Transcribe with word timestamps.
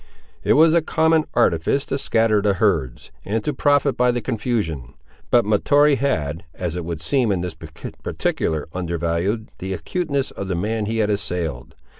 It 0.43 0.53
was 0.53 0.73
a 0.73 0.81
common 0.81 1.25
artifice 1.35 1.85
to 1.85 1.97
scatter 1.99 2.41
the 2.41 2.55
herds, 2.55 3.11
and 3.23 3.43
to 3.43 3.53
profit 3.53 3.95
by 3.97 4.09
the 4.09 4.19
confusion. 4.19 4.95
But 5.29 5.45
Mahtoree 5.45 5.97
had, 5.97 6.43
as 6.55 6.75
it 6.75 6.83
would 6.85 7.03
seem 7.03 7.31
in 7.31 7.41
this 7.41 7.53
particular 7.53 8.67
undervalued 8.73 9.49
the 9.59 9.73
acuteness 9.73 10.31
of 10.31 10.47
the 10.47 10.55
man 10.55 10.87
he 10.87 10.97
had 10.97 11.11
assailed. 11.11 11.75